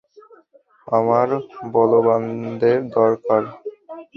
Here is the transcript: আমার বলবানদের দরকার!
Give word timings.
আমার 0.87 1.27
বলবানদের 1.73 2.79
দরকার! 2.91 3.41